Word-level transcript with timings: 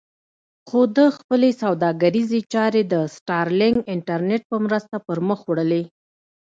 خو 0.67 0.79
ده 0.95 1.05
خپلې 1.17 1.49
سوداګریزې 1.61 2.39
چارې 2.53 2.81
د 2.93 2.95
سټارلېنک 3.15 3.77
انټرنېټ 3.93 4.41
په 4.51 4.57
مرسته 4.65 4.95
پر 5.07 5.17
مخ 5.27 5.39
وړلې. 5.45 5.83